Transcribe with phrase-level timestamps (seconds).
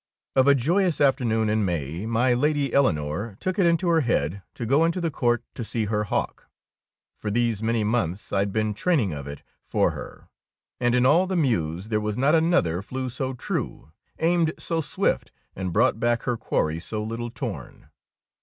[0.35, 4.65] Of a joyous afternoon in May, my Lady Eleonore took it into her head to
[4.65, 6.49] go into the court to see her hawk.
[7.19, 10.27] For these many months I 'd been train ing of it for her,
[10.79, 15.31] and in all the mews there was not another flew so true, aimed so swift,
[15.55, 17.89] and brought back her quarry so little torn.